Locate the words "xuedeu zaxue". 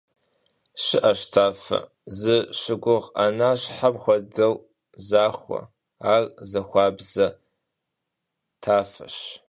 4.03-5.61